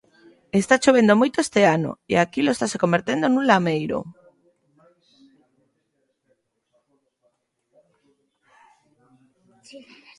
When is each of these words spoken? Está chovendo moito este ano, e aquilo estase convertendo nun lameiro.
Está 0.61 0.75
chovendo 0.83 1.13
moito 1.21 1.37
este 1.45 1.61
ano, 1.75 1.91
e 2.13 2.15
aquilo 2.17 2.49
estase 2.51 2.81
convertendo 2.83 3.25
nun 3.27 3.45
lameiro. 3.49 3.99